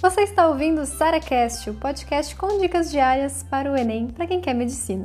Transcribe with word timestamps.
Você 0.00 0.22
está 0.22 0.48
ouvindo 0.48 0.82
o 0.82 0.86
SaraCast, 0.86 1.70
o 1.70 1.74
podcast 1.74 2.36
com 2.36 2.58
dicas 2.58 2.90
diárias 2.90 3.42
para 3.42 3.72
o 3.72 3.76
Enem 3.76 4.08
para 4.08 4.26
quem 4.26 4.40
quer 4.40 4.54
medicina. 4.54 5.04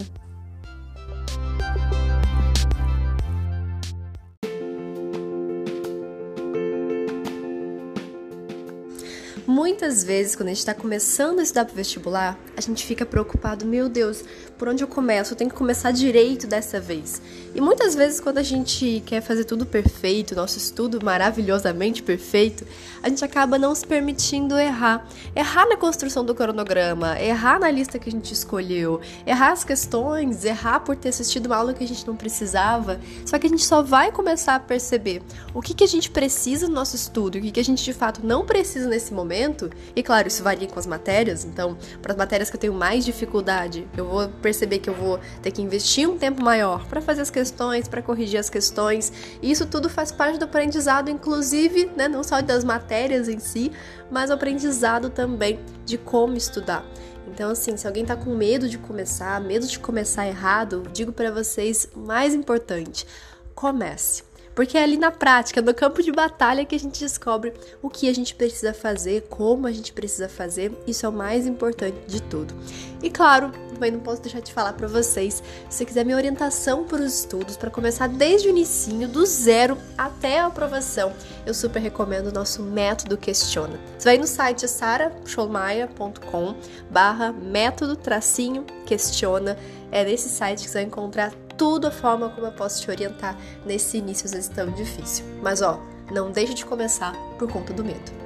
Muitas 9.49 10.03
vezes, 10.03 10.35
quando 10.35 10.49
a 10.49 10.51
gente 10.51 10.59
está 10.59 10.75
começando 10.75 11.39
a 11.39 11.41
estudar 11.41 11.65
para 11.65 11.73
vestibular, 11.73 12.37
a 12.55 12.61
gente 12.61 12.85
fica 12.85 13.03
preocupado, 13.03 13.65
meu 13.65 13.89
Deus, 13.89 14.23
por 14.59 14.67
onde 14.67 14.83
eu 14.83 14.87
começo? 14.87 15.33
Eu 15.33 15.37
tenho 15.37 15.49
que 15.49 15.55
começar 15.55 15.89
direito 15.89 16.45
dessa 16.45 16.79
vez. 16.79 17.19
E 17.55 17.59
muitas 17.59 17.95
vezes, 17.95 18.19
quando 18.19 18.37
a 18.37 18.43
gente 18.43 19.01
quer 19.07 19.21
fazer 19.21 19.45
tudo 19.45 19.65
perfeito, 19.65 20.35
nosso 20.35 20.59
estudo 20.59 21.03
maravilhosamente 21.03 22.03
perfeito, 22.03 22.63
a 23.01 23.09
gente 23.09 23.25
acaba 23.25 23.57
não 23.57 23.73
se 23.73 23.87
permitindo 23.87 24.55
errar. 24.55 25.07
Errar 25.35 25.67
na 25.67 25.77
construção 25.77 26.23
do 26.23 26.35
cronograma, 26.35 27.19
errar 27.19 27.59
na 27.59 27.71
lista 27.71 27.97
que 27.97 28.07
a 28.07 28.11
gente 28.11 28.31
escolheu, 28.31 29.01
errar 29.25 29.53
as 29.53 29.63
questões, 29.63 30.45
errar 30.45 30.81
por 30.81 30.95
ter 30.95 31.09
assistido 31.09 31.47
uma 31.47 31.55
aula 31.55 31.73
que 31.73 31.83
a 31.83 31.87
gente 31.87 32.05
não 32.05 32.15
precisava. 32.15 32.99
Só 33.25 33.39
que 33.39 33.47
a 33.47 33.49
gente 33.49 33.65
só 33.65 33.81
vai 33.81 34.11
começar 34.11 34.53
a 34.53 34.59
perceber 34.59 35.23
o 35.55 35.59
que, 35.59 35.73
que 35.73 35.83
a 35.83 35.87
gente 35.87 36.11
precisa 36.11 36.67
no 36.67 36.75
nosso 36.75 36.95
estudo 36.95 37.39
o 37.39 37.41
que, 37.41 37.51
que 37.51 37.59
a 37.59 37.63
gente 37.63 37.83
de 37.83 37.93
fato 37.93 38.21
não 38.23 38.45
precisa 38.45 38.87
nesse 38.87 39.11
momento 39.11 39.38
momento, 39.39 39.69
e 39.95 40.03
claro, 40.03 40.27
isso 40.27 40.43
varia 40.43 40.67
com 40.67 40.79
as 40.79 40.85
matérias, 40.85 41.45
então, 41.45 41.77
para 42.01 42.11
as 42.11 42.17
matérias 42.17 42.49
que 42.49 42.55
eu 42.55 42.59
tenho 42.59 42.73
mais 42.73 43.05
dificuldade, 43.05 43.87
eu 43.95 44.05
vou 44.05 44.27
perceber 44.41 44.79
que 44.79 44.89
eu 44.89 44.93
vou 44.93 45.19
ter 45.41 45.51
que 45.51 45.61
investir 45.61 46.09
um 46.09 46.17
tempo 46.17 46.43
maior 46.43 46.85
para 46.87 47.01
fazer 47.01 47.21
as 47.21 47.29
questões, 47.29 47.87
para 47.87 48.01
corrigir 48.01 48.39
as 48.39 48.49
questões, 48.49 49.11
e 49.41 49.49
isso 49.49 49.65
tudo 49.65 49.89
faz 49.89 50.11
parte 50.11 50.37
do 50.37 50.45
aprendizado, 50.45 51.09
inclusive, 51.09 51.89
né, 51.95 52.07
não 52.07 52.23
só 52.23 52.41
das 52.41 52.63
matérias 52.63 53.27
em 53.29 53.39
si, 53.39 53.71
mas 54.11 54.29
o 54.29 54.33
aprendizado 54.33 55.09
também 55.09 55.59
de 55.85 55.97
como 55.97 56.35
estudar. 56.35 56.85
Então, 57.27 57.51
assim, 57.51 57.77
se 57.77 57.85
alguém 57.87 58.05
tá 58.05 58.15
com 58.15 58.35
medo 58.35 58.67
de 58.67 58.77
começar, 58.77 59.39
medo 59.39 59.67
de 59.67 59.79
começar 59.79 60.27
errado, 60.27 60.83
digo 60.91 61.11
para 61.11 61.31
vocês, 61.31 61.87
mais 61.95 62.33
importante, 62.33 63.05
comece. 63.53 64.28
Porque 64.55 64.77
é 64.77 64.83
ali 64.83 64.97
na 64.97 65.11
prática, 65.11 65.61
no 65.61 65.73
campo 65.73 66.03
de 66.03 66.11
batalha, 66.11 66.65
que 66.65 66.75
a 66.75 66.79
gente 66.79 66.99
descobre 66.99 67.53
o 67.81 67.89
que 67.89 68.09
a 68.09 68.13
gente 68.13 68.35
precisa 68.35 68.73
fazer, 68.73 69.27
como 69.29 69.67
a 69.67 69.71
gente 69.71 69.93
precisa 69.93 70.27
fazer. 70.27 70.71
Isso 70.85 71.05
é 71.05 71.09
o 71.09 71.13
mais 71.13 71.47
importante 71.47 71.97
de 72.07 72.21
tudo. 72.21 72.53
E 73.01 73.09
claro, 73.09 73.51
também 73.73 73.91
não 73.91 74.01
posso 74.01 74.21
deixar 74.21 74.41
de 74.41 74.51
falar 74.51 74.73
para 74.73 74.87
vocês, 74.87 75.41
se 75.69 75.77
você 75.77 75.85
quiser 75.85 76.03
minha 76.03 76.17
orientação 76.17 76.83
para 76.83 77.01
os 77.01 77.19
estudos, 77.19 77.55
para 77.55 77.69
começar 77.69 78.07
desde 78.07 78.47
o 78.47 78.49
início, 78.49 79.07
do 79.07 79.25
zero 79.25 79.77
até 79.97 80.39
a 80.39 80.47
aprovação, 80.47 81.13
eu 81.45 81.53
super 81.53 81.79
recomendo 81.79 82.27
o 82.27 82.31
nosso 82.31 82.61
método 82.61 83.17
Questiona. 83.17 83.79
Você 83.97 84.09
vai 84.09 84.17
no 84.17 84.27
site 84.27 84.67
sarascholmaia.com 84.67 86.55
barra 86.89 87.31
método 87.31 87.95
tracinho 87.95 88.65
questiona. 88.85 89.57
É 89.91 90.03
nesse 90.03 90.29
site 90.29 90.63
que 90.63 90.69
você 90.69 90.79
vai 90.79 90.83
encontrar 90.83 91.31
tudo 91.59 91.87
a 91.87 91.91
forma 91.91 92.29
como 92.29 92.47
eu 92.47 92.53
posso 92.53 92.81
te 92.81 92.89
orientar 92.89 93.37
nesse 93.65 93.97
início 93.97 94.25
às 94.25 94.31
vezes 94.31 94.47
tão 94.47 94.71
difícil. 94.71 95.25
Mas 95.43 95.61
ó, 95.61 95.77
não 96.09 96.31
deixe 96.31 96.53
de 96.53 96.65
começar 96.65 97.13
por 97.37 97.51
conta 97.51 97.73
do 97.73 97.83
medo. 97.83 98.17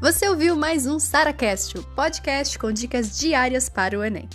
Você 0.00 0.28
ouviu 0.28 0.54
mais 0.54 0.86
um 0.86 0.98
SaraCast, 0.98 1.78
o 1.78 1.82
podcast 1.94 2.58
com 2.58 2.70
dicas 2.70 3.16
diárias 3.16 3.70
para 3.70 3.98
o 3.98 4.04
Enem. 4.04 4.28